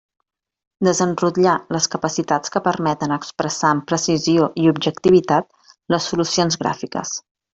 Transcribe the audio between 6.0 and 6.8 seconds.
solucions